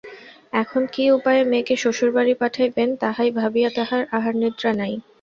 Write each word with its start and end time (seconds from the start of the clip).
এখন 0.53 0.81
কী 0.93 1.03
উপায়ে 1.11 1.41
মেয়েকে 1.45 1.75
শ্বশুরবাড়ি 1.77 2.33
পাঠাইবেন, 2.41 2.89
তাহাই 3.01 3.29
ভাবিয়া 3.39 3.69
তাঁহার 3.77 4.03
আহারনিদ্রা 4.17 4.71
নাই। 4.73 4.93